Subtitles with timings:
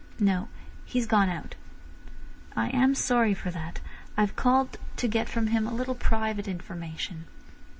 [0.19, 0.47] "No.
[0.83, 1.53] He's gone out."
[2.55, 3.81] "I am sorry for that.
[4.17, 7.25] I've called to get from him a little private information."